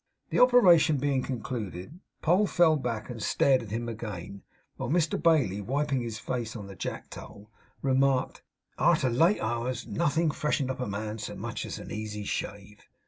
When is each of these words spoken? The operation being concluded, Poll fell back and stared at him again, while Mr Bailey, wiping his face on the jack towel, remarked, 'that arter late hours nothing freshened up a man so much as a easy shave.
The 0.31 0.39
operation 0.39 0.97
being 0.97 1.21
concluded, 1.21 1.99
Poll 2.23 2.47
fell 2.47 2.75
back 2.75 3.07
and 3.11 3.21
stared 3.21 3.61
at 3.61 3.69
him 3.69 3.87
again, 3.87 4.41
while 4.75 4.89
Mr 4.89 5.21
Bailey, 5.21 5.61
wiping 5.61 6.01
his 6.01 6.17
face 6.17 6.55
on 6.55 6.65
the 6.65 6.75
jack 6.75 7.11
towel, 7.11 7.51
remarked, 7.83 8.41
'that 8.79 8.83
arter 8.83 9.09
late 9.11 9.39
hours 9.41 9.85
nothing 9.85 10.31
freshened 10.31 10.71
up 10.71 10.79
a 10.79 10.87
man 10.87 11.19
so 11.19 11.35
much 11.35 11.67
as 11.67 11.77
a 11.77 11.87
easy 11.93 12.23
shave. 12.23 12.79